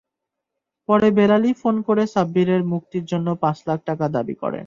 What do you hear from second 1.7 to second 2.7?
করে সাব্বিরের